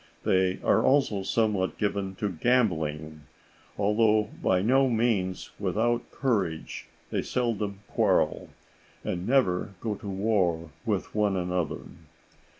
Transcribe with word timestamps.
They 0.23 0.59
are 0.63 0.81
also 0.83 1.21
somewhat 1.21 1.77
given 1.77 2.15
to 2.15 2.29
gambling. 2.29 3.21
Although 3.77 4.29
by 4.41 4.63
no 4.63 4.89
means 4.89 5.51
without 5.59 6.09
courage, 6.09 6.87
they 7.11 7.21
seldom 7.21 7.81
quarrel, 7.87 8.49
and 9.03 9.27
never 9.27 9.75
go 9.79 9.93
to 9.93 10.07
war 10.09 10.71
with 10.87 11.13
one 11.13 11.37
another. 11.37 11.81